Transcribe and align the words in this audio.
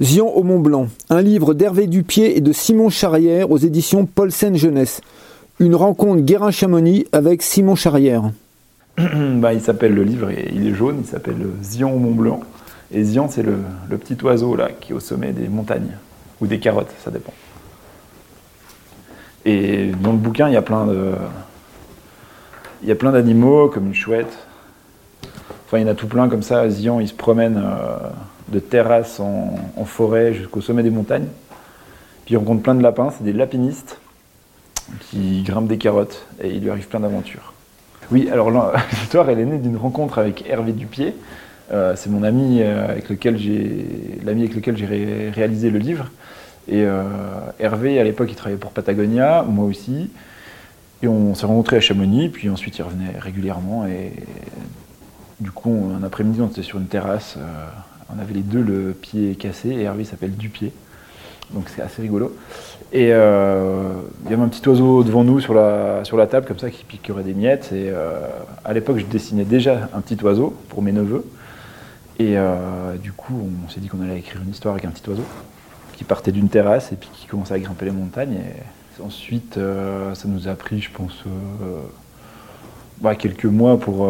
Zion 0.00 0.36
au 0.36 0.44
Mont 0.44 0.60
Blanc, 0.60 0.86
un 1.10 1.22
livre 1.22 1.54
d'Hervé 1.54 1.88
Dupier 1.88 2.36
et 2.36 2.40
de 2.40 2.52
Simon 2.52 2.88
Charrière 2.88 3.50
aux 3.50 3.58
éditions 3.58 4.06
Paulsen 4.06 4.54
Jeunesse. 4.54 5.00
Une 5.58 5.74
rencontre 5.74 6.20
Guérin-Chamonix 6.22 7.06
avec 7.10 7.42
Simon 7.42 7.74
Charrière. 7.74 8.30
bah, 8.96 9.52
il 9.52 9.60
s'appelle 9.60 9.94
le 9.94 10.04
livre, 10.04 10.30
il 10.30 10.68
est 10.68 10.74
jaune, 10.74 10.98
il 11.00 11.06
s'appelle 11.06 11.44
Zion 11.64 11.92
au 11.92 11.98
Mont 11.98 12.14
Blanc. 12.14 12.40
Et 12.92 13.02
Zion, 13.02 13.28
c'est 13.28 13.42
le, 13.42 13.56
petit 13.98 14.16
oiseau 14.24 14.54
là 14.54 14.68
qui 14.70 14.92
est 14.92 14.94
au 14.94 15.00
sommet 15.00 15.32
des 15.32 15.48
montagnes, 15.48 15.96
ou 16.40 16.46
des 16.46 16.60
carottes, 16.60 16.94
ça 17.04 17.10
dépend. 17.10 17.34
Et 19.44 19.90
dans 20.00 20.12
le 20.12 20.18
bouquin, 20.18 20.46
il 20.46 20.54
y 20.54 20.56
a 20.56 20.62
plein 20.62 20.86
de, 20.86 21.14
il 22.84 22.88
y 22.88 22.92
a 22.92 22.94
plein 22.94 23.10
d'animaux, 23.10 23.68
comme 23.68 23.88
une 23.88 23.94
chouette. 23.94 24.46
Enfin, 25.66 25.78
il 25.78 25.82
y 25.82 25.84
en 25.84 25.88
a 25.88 25.94
tout 25.94 26.06
plein 26.06 26.28
comme 26.28 26.42
ça. 26.42 26.70
Zion, 26.70 27.00
il 27.00 27.08
se 27.08 27.14
promène. 27.14 27.56
Euh, 27.56 28.10
de 28.50 28.58
terrasses 28.58 29.20
en, 29.20 29.56
forêt 29.84 30.34
jusqu'au 30.34 30.60
sommet 30.60 30.82
des 30.82 30.90
montagnes. 30.90 31.28
Puis 32.26 32.36
on 32.36 32.40
rencontre 32.40 32.62
plein 32.62 32.74
de 32.74 32.82
lapins, 32.82 33.10
c'est 33.16 33.24
des 33.24 33.32
lapinistes 33.32 33.98
qui 35.10 35.42
grimpent 35.42 35.68
des 35.68 35.78
carottes 35.78 36.26
et 36.42 36.48
il 36.48 36.62
lui 36.62 36.70
arrive 36.70 36.88
plein 36.88 37.00
d'aventures. 37.00 37.52
Oui, 38.10 38.28
alors 38.30 38.50
l'histoire, 38.92 39.28
elle 39.30 39.40
est 39.40 39.44
née 39.44 39.58
d'une 39.58 39.76
rencontre 39.76 40.18
avec 40.18 40.48
Hervé 40.48 40.72
Dupier. 40.72 41.14
Euh, 41.70 41.94
c'est 41.96 42.08
mon 42.08 42.22
ami 42.22 42.62
euh, 42.62 42.88
avec 42.88 43.10
lequel 43.10 43.36
j'ai, 43.36 43.86
l'ami 44.24 44.42
avec 44.42 44.54
lequel 44.54 44.76
j'ai 44.76 45.30
réalisé 45.30 45.70
le 45.70 45.78
livre. 45.78 46.10
Et 46.66 46.84
euh, 46.84 47.02
Hervé, 47.58 47.98
à 47.98 48.04
l'époque, 48.04 48.28
il 48.30 48.36
travaillait 48.36 48.58
pour 48.58 48.72
Patagonia, 48.72 49.44
moi 49.46 49.66
aussi. 49.66 50.10
Et 51.02 51.08
on 51.08 51.34
s'est 51.34 51.46
rencontrés 51.46 51.76
à 51.76 51.80
Chamonix, 51.80 52.28
puis 52.28 52.48
ensuite 52.48 52.78
il 52.78 52.82
revenait 52.82 53.18
régulièrement. 53.18 53.86
Et 53.86 54.12
du 55.40 55.50
coup, 55.50 55.92
un 55.96 56.02
après-midi, 56.02 56.40
on 56.40 56.48
était 56.48 56.62
sur 56.62 56.78
une 56.78 56.86
terrasse 56.86 57.38
on 58.14 58.18
avait 58.18 58.34
les 58.34 58.42
deux 58.42 58.62
le 58.62 58.92
pied 58.92 59.34
cassé 59.34 59.70
et 59.70 59.82
Hervé 59.82 60.04
s'appelle 60.04 60.32
Dupied. 60.32 60.72
Donc 61.52 61.68
c'est 61.74 61.82
assez 61.82 62.02
rigolo. 62.02 62.36
Et 62.92 63.08
euh, 63.12 63.92
il 64.24 64.30
y 64.30 64.34
avait 64.34 64.42
un 64.42 64.48
petit 64.48 64.66
oiseau 64.68 65.02
devant 65.02 65.24
nous 65.24 65.40
sur 65.40 65.54
la, 65.54 66.26
table, 66.30 66.46
comme 66.46 66.58
ça, 66.58 66.70
qui 66.70 66.84
piquerait 66.84 67.22
des 67.22 67.34
miettes. 67.34 67.70
Et 67.72 67.90
euh, 67.90 68.20
à 68.64 68.72
l'époque, 68.72 68.98
je 68.98 69.04
dessinais 69.04 69.44
déjà 69.44 69.88
un 69.94 70.00
petit 70.00 70.22
oiseau 70.24 70.54
pour 70.68 70.82
mes 70.82 70.92
neveux. 70.92 71.24
Et 72.18 72.36
euh, 72.36 72.96
du 72.96 73.12
coup, 73.12 73.48
on 73.66 73.68
s'est 73.70 73.80
dit 73.80 73.88
qu'on 73.88 74.02
allait 74.02 74.18
écrire 74.18 74.42
une 74.42 74.50
histoire 74.50 74.74
avec 74.74 74.84
un 74.84 74.90
petit 74.90 75.08
oiseau 75.08 75.24
qui 75.96 76.04
partait 76.04 76.32
d'une 76.32 76.48
terrasse 76.48 76.92
et 76.92 76.96
puis 76.96 77.08
qui 77.12 77.26
commençait 77.26 77.54
à 77.54 77.58
grimper 77.58 77.86
les 77.86 77.90
montagnes. 77.90 78.36
Et 78.36 79.02
ensuite, 79.02 79.58
ça 80.14 80.28
nous 80.28 80.48
a 80.48 80.54
pris, 80.54 80.80
je 80.80 80.90
pense, 80.90 81.24
bah, 83.00 83.14
quelques 83.14 83.44
mois 83.44 83.78
pour 83.78 84.08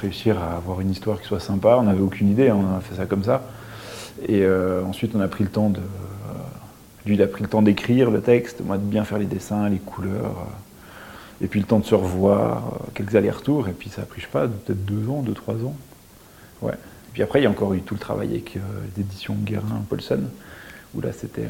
réussir 0.00 0.38
à 0.38 0.56
avoir 0.56 0.80
une 0.80 0.90
histoire 0.90 1.20
qui 1.20 1.26
soit 1.26 1.40
sympa. 1.40 1.76
On 1.78 1.84
n'avait 1.84 2.00
aucune 2.00 2.30
idée, 2.30 2.48
hein, 2.48 2.58
on 2.58 2.76
a 2.76 2.80
fait 2.80 2.94
ça 2.94 3.06
comme 3.06 3.24
ça. 3.24 3.42
Et 4.28 4.42
euh, 4.42 4.82
ensuite, 4.84 5.14
on 5.14 5.20
a 5.20 5.28
pris 5.28 5.44
le 5.44 5.50
temps 5.50 5.70
de. 5.70 5.78
Euh, 5.78 5.82
lui, 7.04 7.14
il 7.14 7.22
a 7.22 7.26
pris 7.26 7.42
le 7.42 7.48
temps 7.48 7.62
d'écrire 7.62 8.10
le 8.10 8.20
texte, 8.20 8.60
moi 8.64 8.78
de 8.78 8.82
bien 8.82 9.04
faire 9.04 9.18
les 9.18 9.26
dessins, 9.26 9.68
les 9.68 9.78
couleurs. 9.78 10.36
Euh, 10.36 11.44
et 11.44 11.48
puis 11.48 11.60
le 11.60 11.66
temps 11.66 11.78
de 11.78 11.84
se 11.84 11.94
revoir, 11.94 12.78
quelques 12.94 13.14
allers-retours. 13.14 13.68
Et 13.68 13.72
puis 13.72 13.90
ça 13.90 14.02
a 14.02 14.04
pris, 14.06 14.20
je 14.20 14.26
sais 14.26 14.32
pas, 14.32 14.48
peut-être 14.48 14.84
deux 14.86 15.08
ans, 15.10 15.20
deux, 15.20 15.34
trois 15.34 15.54
ans. 15.56 15.74
Ouais. 16.62 16.72
Et 16.72 17.12
puis 17.12 17.22
après, 17.22 17.40
il 17.40 17.42
y 17.42 17.46
a 17.46 17.50
encore 17.50 17.74
eu 17.74 17.82
tout 17.82 17.94
le 17.94 18.00
travail 18.00 18.30
avec 18.30 18.54
les 18.54 19.02
éditions 19.02 19.34
Guérin-Paulson, 19.34 20.20
où 20.94 21.02
là, 21.02 21.12
c'était 21.12 21.48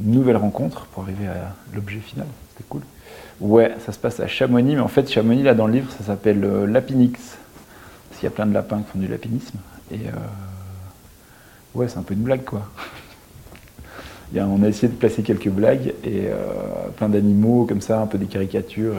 une 0.00 0.10
nouvelle 0.10 0.36
rencontre 0.36 0.86
pour 0.86 1.04
arriver 1.04 1.28
à 1.28 1.54
l'objet 1.72 2.00
final. 2.00 2.26
C'était 2.50 2.64
cool. 2.68 2.80
Ouais, 3.40 3.76
ça 3.86 3.92
se 3.92 3.98
passe 4.00 4.18
à 4.18 4.26
Chamonix, 4.26 4.74
mais 4.74 4.80
en 4.80 4.88
fait, 4.88 5.08
Chamonix, 5.08 5.44
là, 5.44 5.54
dans 5.54 5.68
le 5.68 5.74
livre, 5.74 5.92
ça 5.96 6.02
s'appelle 6.02 6.40
Lapinix. 6.64 7.38
Il 8.24 8.28
y 8.28 8.28
a 8.28 8.30
plein 8.30 8.46
de 8.46 8.54
lapins 8.54 8.78
qui 8.78 8.90
font 8.90 8.98
du 8.98 9.06
lapinisme. 9.06 9.58
Et 9.90 9.96
euh, 9.96 10.12
ouais, 11.74 11.88
c'est 11.88 11.98
un 11.98 12.02
peu 12.02 12.14
une 12.14 12.22
blague, 12.22 12.42
quoi. 12.42 12.62
On 14.34 14.62
a 14.62 14.66
essayé 14.66 14.88
de 14.88 14.96
placer 14.96 15.22
quelques 15.22 15.50
blagues 15.50 15.92
et 16.02 16.28
euh, 16.28 16.88
plein 16.96 17.10
d'animaux 17.10 17.66
comme 17.66 17.82
ça, 17.82 18.00
un 18.00 18.06
peu 18.06 18.16
des 18.16 18.24
caricatures. 18.24 18.94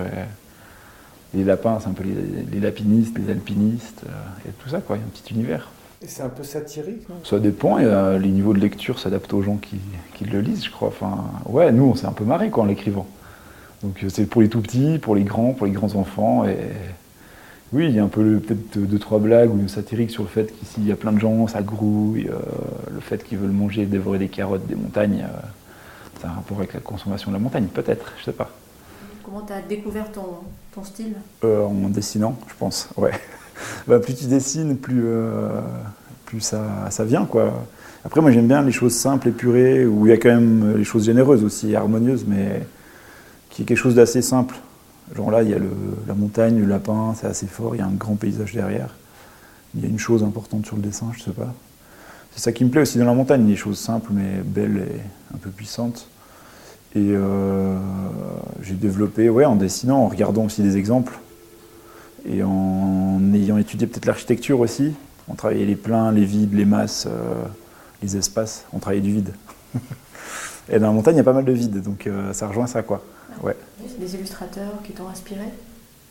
Et 1.33 1.37
les 1.37 1.43
lapins, 1.43 1.79
c'est 1.81 1.87
un 1.87 1.93
peu 1.93 2.03
les, 2.03 2.59
lapinistes, 2.59 3.17
les 3.17 3.31
alpinistes, 3.31 4.03
euh, 4.05 4.47
et 4.47 4.51
tout 4.51 4.69
ça, 4.69 4.79
quoi. 4.79 4.97
Il 4.97 4.99
y 4.99 5.01
a 5.01 5.05
un 5.07 5.09
petit 5.09 5.33
univers. 5.33 5.71
Et 6.03 6.07
c'est 6.07 6.21
un 6.21 6.29
peu 6.29 6.43
satirique, 6.43 7.09
non? 7.09 7.15
Ça 7.23 7.39
dépend, 7.39 7.79
et, 7.79 8.19
les 8.19 8.29
niveaux 8.29 8.53
de 8.53 8.59
lecture 8.59 8.99
s'adaptent 8.99 9.33
aux 9.33 9.41
gens 9.41 9.57
qui, 9.57 9.79
qui, 10.13 10.25
le 10.25 10.39
lisent, 10.39 10.65
je 10.65 10.69
crois. 10.69 10.89
Enfin, 10.89 11.23
ouais, 11.47 11.71
nous, 11.71 11.85
on 11.85 11.95
s'est 11.95 12.05
un 12.05 12.11
peu 12.11 12.25
marré, 12.25 12.51
quoi, 12.51 12.61
en 12.61 12.67
l'écrivant. 12.67 13.07
Donc 13.81 14.05
c'est 14.07 14.27
pour 14.27 14.43
les 14.43 14.49
tout 14.49 14.61
petits, 14.61 14.99
pour 14.99 15.15
les 15.15 15.23
grands, 15.23 15.53
pour 15.53 15.65
les 15.65 15.71
grands 15.71 15.95
enfants, 15.95 16.45
et 16.45 16.57
oui, 17.73 17.87
il 17.89 17.95
y 17.95 17.99
a 17.99 18.03
un 18.03 18.07
peu 18.07 18.39
peut-être 18.39 18.77
deux, 18.77 18.99
trois 18.99 19.19
blagues 19.19 19.53
ou 19.53 19.57
une 19.57 19.69
satirique 19.69 20.11
sur 20.11 20.23
le 20.23 20.29
fait 20.29 20.53
qu'ici 20.57 20.75
il 20.77 20.87
y 20.87 20.91
a 20.91 20.95
plein 20.95 21.11
de 21.11 21.19
gens, 21.19 21.47
ça 21.47 21.61
grouille, 21.61 22.27
euh, 22.29 22.37
le 22.93 22.99
fait 22.99 23.23
qu'ils 23.23 23.39
veulent 23.39 23.51
manger 23.51 23.83
et 23.83 23.85
dévorer 23.85 24.19
des 24.19 24.27
carottes 24.27 24.67
des 24.67 24.75
montagnes, 24.75 25.25
euh, 25.27 25.47
c'est 26.19 26.27
un 26.27 26.31
rapport 26.31 26.59
avec 26.59 26.73
la 26.73 26.79
consommation 26.79 27.31
de 27.31 27.35
la 27.35 27.41
montagne, 27.41 27.65
peut-être, 27.65 28.13
je 28.19 28.25
sais 28.25 28.31
pas. 28.31 28.49
Comment 29.23 29.41
tu 29.41 29.53
as 29.53 29.61
découvert 29.61 30.11
ton, 30.11 30.83
style? 30.83 31.15
Euh, 31.43 31.65
En 31.65 31.89
dessinant, 31.89 32.37
je 32.47 32.53
pense, 32.57 32.89
ouais. 32.97 33.11
Bah, 33.87 33.99
plus 33.99 34.13
tu 34.13 34.25
dessines, 34.25 34.75
plus, 34.75 35.05
plus 36.25 36.41
ça, 36.41 36.89
ça 36.89 37.05
vient, 37.05 37.23
quoi. 37.25 37.53
Après, 38.03 38.19
moi 38.19 38.29
j'aime 38.29 38.47
bien 38.47 38.61
les 38.61 38.73
choses 38.73 38.93
simples, 38.93 39.29
épurées, 39.29 39.85
où 39.85 40.05
il 40.05 40.09
y 40.09 40.13
a 40.13 40.17
quand 40.17 40.29
même 40.29 40.77
les 40.77 40.83
choses 40.83 41.05
généreuses 41.05 41.43
aussi, 41.43 41.73
harmonieuses, 41.73 42.25
mais 42.27 42.61
qui 43.49 43.61
est 43.61 43.65
quelque 43.65 43.77
chose 43.77 43.95
d'assez 43.95 44.21
simple. 44.21 44.55
Genre 45.13 45.29
là, 45.29 45.43
il 45.43 45.49
y 45.49 45.53
a 45.53 45.59
la 46.07 46.13
montagne, 46.15 46.59
le 46.59 46.65
lapin, 46.65 47.13
c'est 47.19 47.27
assez 47.27 47.45
fort, 47.45 47.75
il 47.75 47.79
y 47.79 47.81
a 47.81 47.85
un 47.85 47.91
grand 47.91 48.15
paysage 48.15 48.53
derrière. 48.53 48.89
Il 49.75 49.81
y 49.81 49.85
a 49.85 49.89
une 49.89 49.99
chose 49.99 50.23
importante 50.23 50.65
sur 50.65 50.77
le 50.77 50.81
dessin, 50.81 51.11
je 51.15 51.21
sais 51.21 51.31
pas. 51.31 51.53
C'est 52.31 52.41
ça 52.41 52.51
qui 52.51 52.65
me 52.65 52.69
plaît 52.69 52.81
aussi 52.81 52.97
dans 52.97 53.05
la 53.05 53.13
montagne, 53.13 53.45
des 53.45 53.55
choses 53.55 53.77
simples 53.77 54.11
mais 54.11 54.41
belles 54.43 54.87
et 54.89 55.35
un 55.35 55.37
peu 55.37 55.49
puissantes. 55.49 56.07
Et 56.95 57.11
euh, 57.11 57.77
j'ai 58.61 58.73
développé, 58.73 59.29
ouais, 59.29 59.45
en 59.45 59.55
dessinant, 59.55 59.99
en 59.99 60.07
regardant 60.07 60.45
aussi 60.45 60.61
des 60.61 60.77
exemples, 60.77 61.19
et 62.27 62.41
en 62.41 63.19
ayant 63.33 63.57
étudié 63.57 63.85
peut-être 63.85 64.05
l'architecture 64.05 64.59
aussi. 64.59 64.93
On 65.27 65.35
travaillait 65.35 65.65
les 65.65 65.75
pleins, 65.75 66.11
les 66.11 66.25
vides, 66.25 66.53
les 66.53 66.65
masses, 66.65 67.07
euh, 67.07 67.43
les 68.01 68.17
espaces, 68.17 68.65
on 68.73 68.79
travaillait 68.79 69.03
du 69.03 69.13
vide. 69.13 69.33
et 70.69 70.79
dans 70.79 70.87
la 70.87 70.93
montagne, 70.93 71.15
il 71.15 71.17
y 71.17 71.21
a 71.21 71.23
pas 71.23 71.33
mal 71.33 71.45
de 71.45 71.51
vide, 71.51 71.81
donc 71.81 72.07
euh, 72.07 72.33
ça 72.33 72.47
rejoint 72.47 72.67
ça, 72.67 72.81
quoi. 72.81 73.03
Ouais. 73.43 73.55
Des 73.99 74.15
illustrateurs 74.15 74.81
qui 74.83 74.93
t'ont 74.93 75.07
inspiré? 75.07 75.45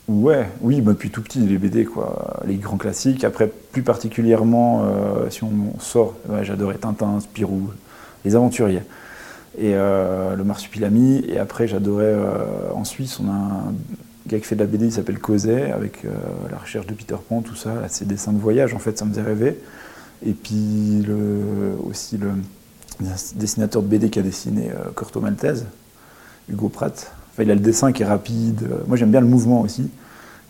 Ouais, 0.07 0.47
oui, 0.61 0.81
bah, 0.81 0.93
depuis 0.93 1.09
tout 1.09 1.21
petit, 1.21 1.39
les 1.39 1.57
BD, 1.57 1.83
quoi, 1.83 2.41
les 2.45 2.55
grands 2.55 2.77
classiques. 2.77 3.23
Après, 3.23 3.47
plus 3.47 3.81
particulièrement, 3.81 4.83
euh, 4.83 5.29
si 5.29 5.43
on 5.43 5.79
sort, 5.79 6.15
j'adorais 6.43 6.75
Tintin, 6.75 7.19
Spirou, 7.19 7.71
les 8.23 8.35
aventuriers, 8.35 8.83
et 9.57 9.73
euh, 9.73 10.35
le 10.35 10.43
Marsupilami. 10.43 11.25
Et 11.27 11.37
après, 11.37 11.67
j'adorais, 11.67 12.15
en 12.73 12.85
Suisse, 12.85 13.19
on 13.19 13.27
a 13.27 13.33
un 13.33 13.73
gars 14.27 14.39
qui 14.39 14.45
fait 14.45 14.55
de 14.55 14.61
la 14.61 14.67
BD, 14.67 14.85
il 14.85 14.91
s'appelle 14.91 15.19
Causet, 15.19 15.71
avec 15.71 16.03
la 16.51 16.57
recherche 16.57 16.87
de 16.87 16.93
Peter 16.93 17.17
Pan, 17.27 17.41
tout 17.41 17.55
ça, 17.55 17.73
ses 17.89 18.05
dessins 18.05 18.31
de 18.31 18.39
voyage, 18.39 18.73
en 18.73 18.79
fait, 18.79 18.97
ça 18.97 19.05
me 19.05 19.09
faisait 19.09 19.23
rêver. 19.23 19.57
Et 20.25 20.31
puis 20.31 21.03
le, 21.05 21.75
aussi 21.83 22.17
le 22.17 22.29
dessinateur 23.35 23.81
de 23.81 23.87
BD 23.87 24.09
qui 24.09 24.19
a 24.19 24.21
dessiné 24.21 24.71
Corto 24.95 25.19
Maltese, 25.19 25.65
Hugo 26.49 26.69
Pratt. 26.69 27.11
il 27.39 27.51
a 27.51 27.55
le 27.55 27.59
dessin 27.59 27.91
qui 27.91 28.03
est 28.03 28.05
rapide. 28.05 28.67
Moi, 28.87 28.97
j'aime 28.97 29.11
bien 29.11 29.21
le 29.21 29.27
mouvement 29.27 29.61
aussi. 29.61 29.89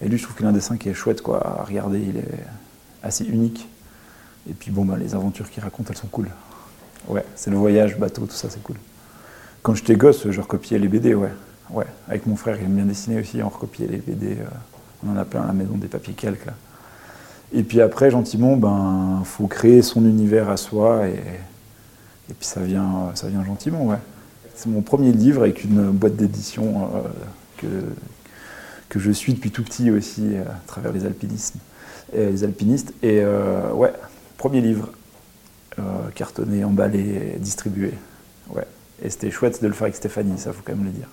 Et 0.02 0.10
lui, 0.10 0.18
je 0.18 0.24
trouve 0.24 0.36
qu'il 0.36 0.46
a 0.46 0.50
un 0.50 0.54
dessin 0.54 0.78
qui 0.78 0.90
est 0.90 0.94
chouette 0.94 1.22
quoi, 1.22 1.62
à 1.62 1.64
regarder. 1.64 2.00
Il 2.00 2.18
est 2.18 2.38
assez 3.02 3.26
unique. 3.26 3.68
Et 4.50 4.54
puis, 4.54 4.72
bon, 4.72 4.86
bah, 4.86 4.96
les 4.98 5.16
aventures 5.16 5.50
qu'il 5.50 5.64
raconte, 5.64 5.90
elles 5.90 5.98
sont 5.98 6.08
cool. 6.08 6.30
Ouais, 7.08 7.26
c'est 7.36 7.52
le 7.52 7.58
voyage, 7.58 7.98
bateau, 7.98 8.26
tout 8.26 8.36
ça, 8.36 8.50
c'est 8.50 8.62
cool. 8.64 8.78
Quand 9.62 9.76
j'étais 9.76 9.96
gosse, 9.96 10.30
je 10.30 10.42
recopiais 10.42 10.80
les 10.80 10.88
BD, 10.88 11.14
ouais. 11.14 11.32
Ouais, 11.72 11.86
avec 12.08 12.28
mon 12.28 12.36
frère, 12.36 12.58
il 12.60 12.66
aime 12.66 12.76
bien 12.76 12.86
dessiner 12.86 13.20
aussi, 13.20 13.42
on 13.42 13.50
recopiait 13.50 13.88
les 13.88 13.98
BD. 13.98 14.34
Euh, 14.34 14.46
on 15.06 15.12
en 15.12 15.18
a 15.18 15.26
plein 15.26 15.42
à 15.42 15.48
la 15.48 15.54
maison, 15.54 15.76
des 15.76 15.88
papiers 15.88 16.14
calques. 16.14 16.48
Et 17.54 17.64
puis 17.64 17.82
après, 17.82 18.12
gentiment, 18.12 18.58
ben, 18.58 19.24
faut 19.24 19.48
créer 19.48 19.82
son 19.82 20.06
univers 20.06 20.50
à 20.50 20.58
soi, 20.58 21.08
et, 21.08 21.20
et 22.30 22.34
puis 22.34 22.46
ça 22.46 22.62
vient, 22.62 23.12
ça 23.16 23.28
vient 23.28 23.44
gentiment, 23.44 23.86
ouais. 23.86 23.98
C'est 24.56 24.70
mon 24.70 24.82
premier 24.82 25.12
livre 25.12 25.42
avec 25.42 25.64
une 25.66 25.92
boîte 25.92 26.16
d'édition 26.16 26.90
euh, 26.96 27.02
que, 27.58 27.68
que 28.88 29.00
je 29.00 29.12
suis 29.12 29.34
depuis 29.34 29.52
tout 29.52 29.64
petit 29.64 29.92
aussi 29.92 30.36
euh, 30.36 30.44
à 30.44 30.62
travers 30.66 30.94
les 30.94 31.06
alpinismes, 31.06 31.60
et 32.14 32.26
les 32.30 32.44
alpinistes. 32.46 32.94
Et 33.04 33.20
euh, 33.22 33.72
ouais, 33.74 33.94
premier 34.38 34.62
livre 34.62 34.92
cartonné, 36.16 36.64
emballé, 36.64 37.36
distribué. 37.40 37.94
Ouais. 38.50 38.66
Et 39.04 39.10
c'était 39.10 39.30
chouette 39.30 39.62
de 39.62 39.68
le 39.68 39.74
faire 39.74 39.84
avec 39.84 39.96
Stéphanie, 39.98 40.38
ça 40.38 40.54
faut 40.54 40.62
quand 40.64 40.74
même 40.74 40.86
le 40.86 40.92
dire. 40.92 41.10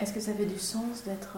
Est-ce 0.00 0.12
que 0.12 0.18
ça 0.18 0.32
fait 0.32 0.46
du 0.46 0.58
sens 0.58 1.04
d'être 1.06 1.36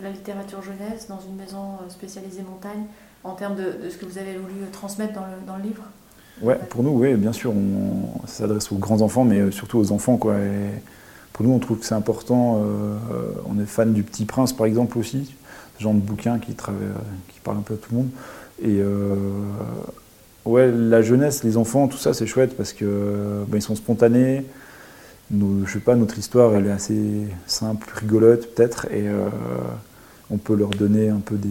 la 0.00 0.08
littérature 0.08 0.62
jeunesse 0.62 1.08
dans 1.08 1.20
une 1.20 1.36
maison 1.36 1.76
spécialisée 1.90 2.40
montagne 2.40 2.86
en 3.22 3.34
termes 3.34 3.54
de, 3.54 3.90
ce 3.90 3.98
que 3.98 4.06
vous 4.06 4.16
avez 4.16 4.38
voulu 4.38 4.54
transmettre 4.72 5.20
dans 5.46 5.58
le 5.58 5.62
livre? 5.62 5.82
Ouais, 6.40 6.58
pour 6.70 6.82
nous, 6.82 6.90
oui, 6.90 7.14
bien 7.14 7.32
sûr, 7.32 7.52
on, 7.52 8.26
ça 8.26 8.38
s'adresse 8.44 8.72
aux 8.72 8.76
grands 8.76 9.02
enfants, 9.02 9.24
mais 9.24 9.50
surtout 9.50 9.78
aux 9.78 9.92
enfants, 9.92 10.16
quoi. 10.16 10.36
Pour 11.32 11.46
nous, 11.46 11.52
on 11.52 11.58
trouve 11.58 11.78
que 11.78 11.86
c'est 11.86 11.94
important. 11.94 12.62
Euh, 12.64 12.96
on 13.46 13.60
est 13.60 13.66
fan 13.66 13.92
du 13.92 14.02
Petit 14.02 14.24
Prince, 14.24 14.52
par 14.52 14.66
exemple, 14.66 14.98
aussi, 14.98 15.34
ce 15.78 15.82
genre 15.82 15.94
de 15.94 16.00
bouquin 16.00 16.38
qui, 16.38 16.52
qui 16.54 17.40
parle 17.44 17.58
un 17.58 17.62
peu 17.62 17.74
à 17.74 17.76
tout 17.76 17.90
le 17.92 17.98
monde. 17.98 18.10
Et 18.60 18.80
euh, 18.80 19.14
Ouais, 20.44 20.72
la 20.72 21.02
jeunesse, 21.02 21.44
les 21.44 21.56
enfants, 21.56 21.86
tout 21.86 21.98
ça, 21.98 22.14
c'est 22.14 22.26
chouette 22.26 22.56
parce 22.56 22.72
que 22.72 23.44
ben, 23.46 23.58
ils 23.58 23.62
sont 23.62 23.76
spontanés. 23.76 24.44
Je 25.30 25.72
sais 25.72 25.78
pas, 25.80 25.94
notre 25.94 26.18
histoire, 26.18 26.54
elle 26.54 26.66
est 26.66 26.72
assez 26.72 27.28
simple, 27.46 27.88
rigolote 27.94 28.54
peut-être, 28.54 28.86
et 28.90 29.08
euh, 29.08 29.28
on 30.30 30.36
peut 30.36 30.54
leur 30.54 30.70
donner 30.70 31.08
un 31.08 31.20
peu 31.20 31.36
des, 31.36 31.48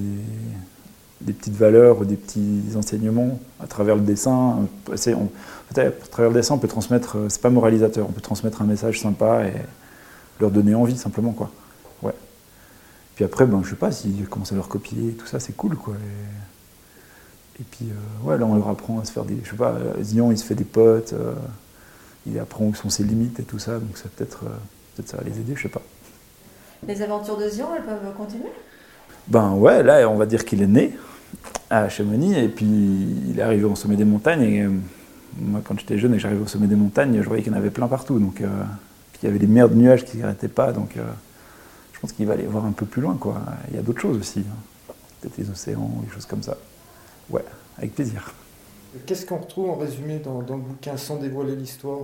des 1.22 1.34
petites 1.34 1.56
valeurs 1.56 2.00
ou 2.00 2.06
des 2.06 2.16
petits 2.16 2.64
enseignements 2.76 3.40
à 3.60 3.68
travers 3.68 3.96
le 3.96 4.02
dessin. 4.02 4.68
On- 4.92 5.30
à 5.74 6.08
travers 6.10 6.32
le 6.32 6.36
dessin, 6.36 6.56
on 6.56 6.58
peut 6.58 6.68
transmettre, 6.68 7.18
euh, 7.18 7.30
c'est 7.30 7.42
pas 7.42 7.50
moralisateur, 7.50 8.06
on 8.08 8.12
peut 8.12 8.22
transmettre 8.22 8.62
un 8.62 8.66
message 8.66 9.00
sympa 9.00 9.46
et 9.46 9.54
leur 10.40 10.52
donner 10.52 10.76
envie 10.76 10.98
simplement, 10.98 11.32
quoi. 11.32 11.50
Ouais. 12.04 12.14
Puis 13.16 13.24
après, 13.24 13.46
ben, 13.46 13.62
je 13.64 13.70
sais 13.70 13.76
pas, 13.76 13.92
s'ils 13.92 14.28
commencent 14.28 14.52
à 14.52 14.56
leur 14.56 14.68
copier, 14.68 15.14
tout 15.14 15.28
ça, 15.28 15.40
c'est 15.40 15.54
cool, 15.56 15.76
quoi. 15.78 15.94
Et, 17.60 17.64
puis, 17.64 17.86
euh, 17.90 18.28
ouais, 18.28 18.38
là, 18.38 18.46
on 18.46 18.56
leur 18.56 18.68
apprend 18.68 19.00
à 19.00 19.06
se 19.06 19.12
faire 19.12 19.24
des, 19.24 19.38
je 19.44 19.52
sais 19.52 19.56
pas, 19.56 19.72
euh, 19.72 20.04
Zion, 20.04 20.32
il 20.32 20.38
se 20.38 20.44
fait 20.44 20.56
des 20.56 20.64
potes, 20.64 21.14
il 22.26 22.38
apprend 22.40 22.66
où 22.66 22.76
sont 22.76 22.90
ses 22.90 23.04
limites 23.04 23.40
et 23.40 23.44
tout 23.44 23.60
ça, 23.60 23.80
donc 23.80 23.98
ça 23.98 24.10
peut-être, 24.16 24.40
peut-être 24.96 25.10
ça 25.10 25.18
va 25.18 25.24
les 25.24 25.40
aider, 25.40 25.54
je 25.56 25.64
sais 25.64 25.70
pas. 25.70 25.82
Les 26.88 27.02
aventures 27.02 27.38
de 27.38 27.48
Zion, 27.48 27.68
elles 27.76 27.84
peuvent 27.84 28.14
continuer? 28.18 28.50
Ben 29.28 29.52
ouais, 29.54 29.84
là, 29.84 30.10
on 30.10 30.16
va 30.16 30.26
dire 30.26 30.44
qu'il 30.46 30.62
est 30.62 30.68
né 30.68 30.98
à 31.70 31.88
Chamonix 31.90 32.38
et 32.38 32.50
puis 32.50 32.66
il 32.66 33.40
est 33.40 33.42
arrivé 33.42 33.64
au 33.64 33.76
sommet 33.76 33.96
des 33.96 34.06
montagnes. 34.06 34.42
Et 34.44 34.62
euh, 34.64 34.70
moi, 35.40 35.62
quand 35.64 35.80
j'étais 35.80 35.98
jeune 35.98 36.14
et 36.14 36.18
que 36.18 36.22
j'arrivais 36.22 36.42
au 36.44 36.48
sommet 36.48 36.68
des 36.68 36.76
montagnes, 36.76 37.22
je 37.22 37.28
voyais 37.28 37.44
qu'il 37.44 37.52
y 37.52 37.56
en 37.56 37.58
avait 37.58 37.70
plein 37.70 37.88
partout. 37.88 38.20
Donc, 38.20 38.42
euh, 38.42 38.48
puis 39.14 39.22
il 39.24 39.26
y 39.28 39.30
avait 39.30 39.40
des 39.40 39.48
mers 39.48 39.70
de 39.70 39.76
nuages 39.76 40.04
qui 40.04 40.18
n'arrêtaient 40.18 40.48
pas. 40.48 40.74
Donc, 40.74 40.98
euh, 40.98 41.04
je 41.94 42.00
pense 42.00 42.12
qu'il 42.12 42.26
va 42.26 42.34
aller 42.34 42.46
voir 42.46 42.66
un 42.66 42.72
peu 42.72 42.86
plus 42.86 43.02
loin, 43.02 43.16
quoi. 43.20 43.42
Il 43.70 43.76
y 43.76 43.80
a 43.80 43.82
d'autres 43.82 44.02
choses 44.02 44.18
aussi. 44.18 44.40
hein. 44.40 44.94
Peut-être 45.22 45.38
les 45.38 45.50
océans, 45.50 45.92
des 46.04 46.12
choses 46.12 46.26
comme 46.26 46.42
ça. 46.44 46.58
Ouais, 47.30 47.46
avec 47.78 47.94
plaisir. 47.94 48.34
Qu'est-ce 49.06 49.26
qu'on 49.26 49.38
retrouve 49.38 49.70
en 49.70 49.76
résumé 49.76 50.20
dans, 50.20 50.42
dans 50.42 50.56
le 50.56 50.62
bouquin 50.62 50.98
sans 50.98 51.16
dévoiler 51.18 51.56
l'histoire? 51.56 52.00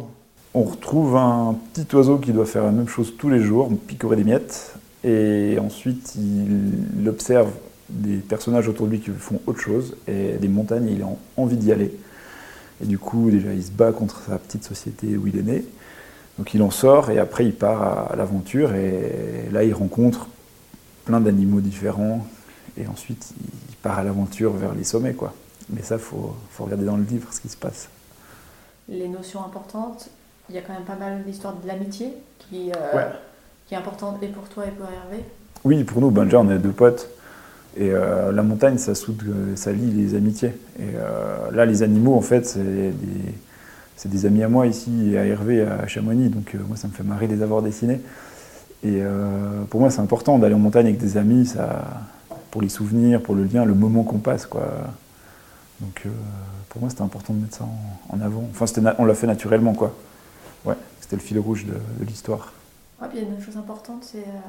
On 0.53 0.63
retrouve 0.63 1.17
un 1.17 1.55
petit 1.73 1.93
oiseau 1.95 2.19
qui 2.19 2.31
doit 2.31 2.45
faire 2.45 2.63
la 2.63 2.71
même 2.71 2.87
chose 2.87 3.13
tous 3.17 3.29
les 3.29 3.41
jours, 3.41 3.69
picorer 3.87 4.15
des 4.15 4.23
miettes. 4.23 4.75
Et 5.07 5.57
ensuite, 5.59 6.15
il 6.15 7.07
observe 7.07 7.51
des 7.87 8.17
personnages 8.17 8.67
autour 8.67 8.87
de 8.87 8.91
lui 8.91 8.99
qui 8.99 9.09
font 9.11 9.39
autre 9.47 9.61
chose. 9.61 9.95
Et 10.07 10.33
des 10.33 10.49
montagnes, 10.49 10.89
il 10.89 11.01
a 11.01 11.07
envie 11.37 11.55
d'y 11.55 11.71
aller. 11.71 11.97
Et 12.83 12.85
du 12.85 12.99
coup, 12.99 13.31
déjà, 13.31 13.53
il 13.53 13.63
se 13.63 13.71
bat 13.71 13.93
contre 13.93 14.21
sa 14.27 14.37
petite 14.37 14.65
société 14.65 15.15
où 15.15 15.25
il 15.27 15.37
est 15.37 15.43
né. 15.43 15.63
Donc 16.37 16.53
il 16.53 16.61
en 16.61 16.71
sort 16.71 17.09
et 17.09 17.19
après, 17.19 17.45
il 17.45 17.53
part 17.53 18.11
à 18.11 18.15
l'aventure. 18.17 18.75
Et 18.75 19.47
là, 19.51 19.63
il 19.63 19.73
rencontre 19.73 20.27
plein 21.05 21.21
d'animaux 21.21 21.61
différents. 21.61 22.27
Et 22.77 22.85
ensuite, 22.87 23.33
il 23.69 23.75
part 23.77 23.99
à 23.99 24.03
l'aventure 24.03 24.51
vers 24.51 24.75
les 24.75 24.83
sommets, 24.83 25.13
quoi. 25.13 25.33
Mais 25.69 25.81
ça, 25.83 25.95
il 25.95 26.01
faut, 26.01 26.35
faut 26.51 26.65
regarder 26.65 26.85
dans 26.85 26.97
le 26.97 27.03
livre 27.03 27.31
ce 27.31 27.39
qui 27.39 27.49
se 27.49 27.57
passe. 27.57 27.87
Les 28.89 29.07
notions 29.07 29.43
importantes, 29.43 30.09
il 30.49 30.55
y 30.55 30.57
a 30.57 30.61
quand 30.61 30.73
même 30.73 30.83
pas 30.83 30.95
mal 30.95 31.23
l'histoire 31.25 31.55
de 31.55 31.65
l'amitié 31.65 32.13
qui, 32.39 32.71
euh, 32.71 32.95
Ouais. 32.95 33.07
Qui 33.67 33.73
est 33.73 33.77
importante 33.77 34.21
et 34.23 34.27
pour 34.27 34.47
toi 34.47 34.65
et 34.65 34.71
pour 34.71 34.85
Hervé. 34.85 35.23
Oui, 35.63 35.83
pour 35.83 36.01
nous, 36.01 36.11
ben, 36.11 36.23
déjà, 36.23 36.39
on 36.39 36.49
est 36.49 36.57
deux 36.57 36.71
potes. 36.71 37.09
Et 37.75 37.91
euh, 37.91 38.31
la 38.31 38.41
montagne, 38.41 38.77
ça 38.77 38.95
soude, 38.95 39.21
euh, 39.27 39.55
ça 39.55 39.71
lie 39.71 39.91
les 39.91 40.15
amitiés. 40.15 40.53
Et 40.79 40.95
euh, 40.95 41.51
là, 41.51 41.65
les 41.65 41.83
animaux, 41.83 42.15
en 42.15 42.21
fait, 42.21 42.45
c'est 42.45 42.63
des, 42.63 42.93
des 44.05 44.25
amis 44.25 44.43
à 44.43 44.49
moi 44.49 44.67
ici 44.67 45.11
et 45.11 45.17
à 45.17 45.25
Hervé 45.25 45.61
à 45.61 45.85
Chamonix. 45.85 46.29
Donc, 46.29 46.55
moi, 46.67 46.77
ça 46.77 46.87
me 46.87 46.93
fait 46.93 47.03
marrer 47.03 47.27
de 47.27 47.35
les 47.35 47.43
avoir 47.43 47.61
dessinés. 47.61 48.01
Et 48.83 49.01
pour 49.71 49.79
moi, 49.79 49.89
c'est 49.89 50.01
important 50.01 50.37
d'aller 50.37 50.53
en 50.53 50.59
montagne 50.59 50.85
avec 50.85 50.99
des 50.99 51.17
amis, 51.17 51.47
ça, 51.47 51.83
pour 52.51 52.61
les 52.61 52.69
souvenirs, 52.69 53.21
pour 53.21 53.33
le 53.33 53.43
lien, 53.43 53.65
le 53.65 53.73
moment 53.73 54.03
qu'on 54.03 54.19
passe. 54.19 54.45
Quoi. 54.45 54.61
Donc, 55.81 56.03
pour 56.69 56.81
moi, 56.81 56.89
c'était 56.91 57.01
important 57.01 57.33
de 57.33 57.39
mettre 57.39 57.57
ça 57.57 57.65
en, 58.09 58.21
avant. 58.21 58.47
Enfin, 58.51 58.65
on 58.99 59.05
l'a 59.05 59.15
fait 59.15 59.25
naturellement, 59.25 59.73
quoi. 59.73 59.95
Ouais, 60.63 60.75
c'était 61.01 61.15
le 61.15 61.23
fil 61.23 61.39
rouge 61.39 61.65
de 61.65 62.05
l'histoire. 62.05 62.53
Ouais, 63.01 63.07
puis 63.09 63.19
il 63.19 63.23
y 63.23 63.27
a 63.27 63.29
une 63.29 63.41
chose 63.41 63.57
importante, 63.57 64.03
c'est 64.03 64.19
euh, 64.19 64.39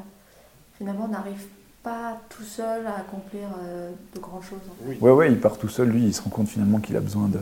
finalement 0.78 1.04
on 1.04 1.08
n'arrive 1.12 1.44
pas 1.82 2.18
tout 2.28 2.42
seul 2.42 2.86
à 2.86 2.96
accomplir 3.00 3.48
euh, 3.62 3.90
de 4.14 4.20
grandes 4.20 4.42
choses. 4.42 4.58
hein. 4.68 4.94
Ouais, 5.00 5.10
ouais, 5.10 5.30
il 5.32 5.38
part 5.38 5.58
tout 5.58 5.68
seul, 5.68 5.88
lui, 5.88 6.04
il 6.04 6.14
se 6.14 6.22
rend 6.22 6.30
compte 6.30 6.48
finalement 6.48 6.78
qu'il 6.80 6.96
a 6.96 7.00
besoin 7.00 7.28
de, 7.28 7.38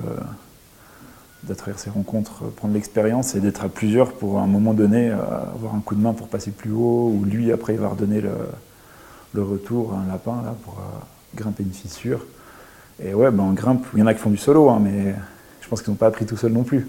d'à 1.44 1.55
travers 1.55 1.79
ses 1.79 1.91
rencontres, 1.91 2.44
euh, 2.44 2.50
prendre 2.50 2.75
l'expérience 2.75 3.35
et 3.37 3.41
d'être 3.41 3.64
à 3.64 3.69
plusieurs 3.69 4.12
pour 4.12 4.38
à 4.38 4.43
un 4.43 4.47
moment 4.49 4.75
donné 4.75 5.11
avoir 5.11 5.75
un 5.75 5.81
coup 5.81 5.94
de 5.94 6.00
main 6.00 6.12
pour 6.12 6.29
passer 6.29 6.50
plus 6.50 6.73
haut, 6.73 7.12
ou 7.14 7.25
lui 7.25 7.52
après 7.52 7.75
il 7.75 7.81
va 7.81 7.88
redonner 7.88 8.20
le, 8.20 8.32
le 9.35 9.43
retour 9.43 9.94
à 9.94 9.99
un 9.99 10.06
lapin 10.06 10.43
là, 10.44 10.55
pour 10.64 10.75
euh, 10.75 11.37
grimper 11.37 11.62
une 11.62 11.73
fissure. 11.73 12.26
Et 12.99 13.14
ouais, 13.14 13.31
ben 13.31 13.44
on 13.44 13.52
grimpe, 13.52 13.87
il 13.94 14.00
y 14.00 14.02
en 14.02 14.06
a 14.06 14.14
qui 14.14 14.20
font 14.20 14.31
du 14.31 14.38
solo, 14.38 14.70
hein, 14.70 14.81
mais 14.82 15.14
je 15.61 15.69
pense 15.69 15.82
qu'ils 15.82 15.91
n'ont 15.93 15.97
pas 15.99 16.06
appris 16.09 16.26
tout 16.26 16.37
seul 16.37 16.52
non 16.52 16.64
plus. 16.64 16.88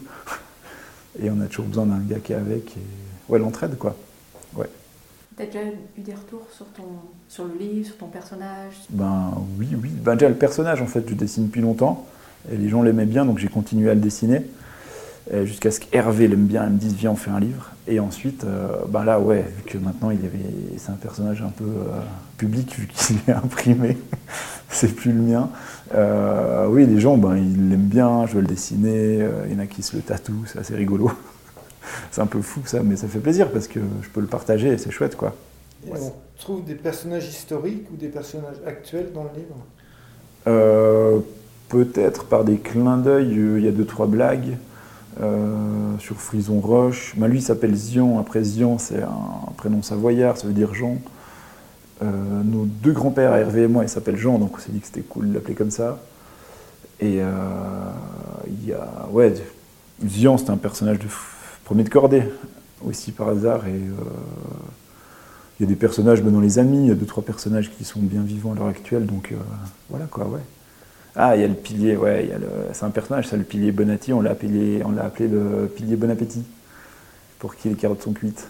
Et 1.19 1.29
on 1.31 1.41
a 1.41 1.45
toujours 1.47 1.65
besoin 1.65 1.85
d'un 1.85 1.97
gars 1.99 2.19
qui 2.19 2.31
est 2.33 2.35
avec, 2.35 2.77
et 2.77 2.81
ouais, 3.29 3.39
l'entraide 3.39 3.77
quoi. 3.77 3.95
T'as 5.35 5.45
déjà 5.45 5.59
eu 5.95 6.01
des 6.01 6.15
retours 6.15 6.47
sur, 6.51 6.65
ton, 6.67 6.83
sur 7.29 7.45
le 7.45 7.53
livre, 7.59 7.85
sur 7.85 7.97
ton 7.97 8.07
personnage? 8.07 8.73
Ben 8.89 9.35
oui, 9.59 9.67
oui. 9.79 9.89
Ben 9.89 10.15
déjà 10.15 10.29
le 10.29 10.35
personnage 10.35 10.81
en 10.81 10.87
fait, 10.87 11.07
je 11.07 11.13
dessine 11.13 11.45
depuis 11.45 11.61
longtemps 11.61 12.07
et 12.51 12.57
les 12.57 12.69
gens 12.69 12.81
l'aimaient 12.81 13.05
bien, 13.05 13.23
donc 13.23 13.37
j'ai 13.37 13.47
continué 13.47 13.91
à 13.91 13.93
le 13.93 13.99
dessiner 13.99 14.47
jusqu'à 15.43 15.71
ce 15.71 15.79
qu'Hervé 15.79 16.27
l'aime 16.27 16.45
bien, 16.45 16.65
il 16.65 16.73
me 16.73 16.77
dise 16.77 16.93
viens 16.93 17.11
on 17.11 17.15
fait 17.15 17.31
un 17.31 17.39
livre. 17.39 17.71
Et 17.87 17.99
ensuite, 17.99 18.43
euh, 18.43 18.67
ben 18.89 19.05
là 19.05 19.19
ouais, 19.19 19.45
vu 19.57 19.63
que 19.65 19.77
maintenant 19.77 20.11
il 20.11 20.19
avait, 20.19 20.39
c'est 20.77 20.91
un 20.91 20.95
personnage 20.95 21.41
un 21.41 21.49
peu 21.49 21.63
euh, 21.63 21.99
public 22.37 22.75
vu 22.77 22.87
qu'il 22.87 23.17
est 23.27 23.31
imprimé, 23.43 23.97
c'est 24.69 24.93
plus 24.93 25.11
le 25.13 25.21
mien. 25.21 25.49
Euh, 25.95 26.67
oui, 26.67 26.85
les 26.85 26.99
gens 26.99 27.17
ben 27.17 27.37
ils 27.37 27.69
l'aiment 27.69 27.87
bien, 27.87 28.25
je 28.25 28.33
veux 28.33 28.41
le 28.41 28.47
dessiner, 28.47 29.25
il 29.47 29.53
y 29.53 29.55
en 29.55 29.59
a 29.59 29.67
qui 29.67 29.83
se 29.83 29.95
le 29.95 30.01
tatouent, 30.01 30.45
c'est 30.47 30.59
assez 30.59 30.75
rigolo. 30.75 31.11
C'est 32.11 32.21
un 32.21 32.25
peu 32.27 32.41
fou 32.41 32.61
ça, 32.65 32.81
mais 32.83 32.95
ça 32.95 33.07
fait 33.07 33.19
plaisir 33.19 33.49
parce 33.51 33.67
que 33.67 33.79
je 34.01 34.09
peux 34.09 34.21
le 34.21 34.27
partager 34.27 34.69
et 34.69 34.77
c'est 34.77 34.91
chouette 34.91 35.15
quoi. 35.15 35.35
Et 35.85 35.91
on 35.91 36.13
trouve 36.39 36.63
des 36.65 36.75
personnages 36.75 37.27
historiques 37.27 37.85
ou 37.91 37.95
des 37.95 38.07
personnages 38.07 38.57
actuels 38.65 39.11
dans 39.13 39.23
le 39.23 39.29
livre? 39.35 39.55
Euh, 40.47 41.19
Peut-être 41.69 42.23
par 42.23 42.45
des 42.45 42.57
clins 42.57 42.97
d'œil, 42.97 43.37
euh, 43.37 43.59
il 43.59 43.65
y 43.65 43.67
a 43.67 43.71
deux 43.71 43.85
trois 43.85 44.07
blagues 44.07 44.57
euh, 45.21 45.97
sur 45.99 46.15
Frison 46.15 46.61
Roche. 46.61 47.13
Ben, 47.17 47.27
lui 47.27 47.39
il 47.39 47.41
s'appelle 47.41 47.75
Zion, 47.75 48.19
après 48.19 48.41
Zion 48.41 48.77
c'est 48.77 49.03
un 49.03 49.51
prénom 49.57 49.81
savoyard, 49.81 50.37
ça 50.37 50.47
veut 50.47 50.53
dire 50.53 50.73
Jean. 50.73 50.97
Euh, 52.03 52.05
nos 52.45 52.65
deux 52.65 52.93
grands-pères, 52.93 53.35
Hervé 53.35 53.63
et 53.63 53.67
moi, 53.67 53.83
ils 53.83 53.89
s'appellent 53.89 54.17
Jean, 54.17 54.37
donc 54.37 54.51
on 54.55 54.59
s'est 54.59 54.71
dit 54.71 54.79
que 54.79 54.85
c'était 54.85 55.01
cool 55.01 55.29
de 55.29 55.33
l'appeler 55.33 55.55
comme 55.55 55.71
ça. 55.71 55.99
Et 57.01 57.21
euh, 57.21 57.25
il 58.47 58.69
y 58.69 58.73
a. 58.73 58.87
Ouais, 59.11 59.33
Zion 60.07 60.37
c'était 60.37 60.51
un 60.51 60.57
personnage 60.57 60.99
de 60.99 61.07
f- 61.07 61.33
premier 61.67 61.83
de 61.83 61.89
cordée, 61.89 62.23
aussi 62.81 63.11
par 63.11 63.27
hasard. 63.27 63.67
Et 63.67 63.71
euh, 63.71 63.91
il 65.59 65.63
y 65.63 65.65
a 65.65 65.67
des 65.67 65.75
personnages 65.75 66.23
ben, 66.23 66.31
dans 66.31 66.39
les 66.39 66.59
amis, 66.59 66.85
il 66.85 66.87
y 66.87 66.91
a 66.91 66.95
deux 66.95 67.05
trois 67.05 67.25
personnages 67.25 67.69
qui 67.69 67.83
sont 67.83 67.99
bien 67.99 68.21
vivants 68.21 68.53
à 68.53 68.55
l'heure 68.55 68.67
actuelle, 68.67 69.05
donc 69.05 69.33
euh, 69.33 69.35
voilà 69.89 70.05
quoi, 70.05 70.27
ouais. 70.27 70.39
Ah, 71.13 71.35
il 71.35 71.41
y 71.41 71.43
a 71.43 71.47
le 71.47 71.55
pilier, 71.55 71.97
ouais, 71.97 72.31
c'est 72.71 72.85
un 72.85 72.89
personnage, 72.89 73.27
ça, 73.27 73.35
le 73.35 73.43
pilier 73.43 73.73
Bonatti, 73.73 74.13
on 74.13 74.21
l'a 74.21 74.31
appelé, 74.31 74.81
on 74.85 74.91
l'a 74.91 75.03
appelé 75.03 75.27
le 75.27 75.67
pilier 75.67 75.97
Bon 75.97 76.09
Appétit, 76.09 76.45
pour 77.37 77.53
qui 77.53 77.67
les 77.67 77.75
carottes 77.75 78.03
sont 78.03 78.13
cuites. 78.13 78.47